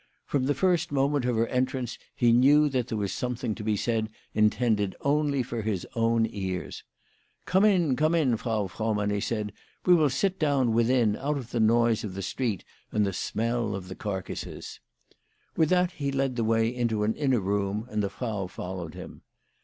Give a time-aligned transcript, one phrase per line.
[0.25, 3.77] From the first moment of her entrance he knew that there was something to be
[3.77, 6.83] said intended only for his own ears."
[7.45, 9.51] Come in, come in, Frau Frohmann," he said;"
[9.85, 13.75] we will sit down within, out of the noise of the street and the smell
[13.75, 14.79] of WHY FRAU FROHMAOT RAISED HER PRICES.
[14.87, 18.09] 75 the carcases." With that he led the way into an inner room, and the
[18.09, 19.21] Frau followed him.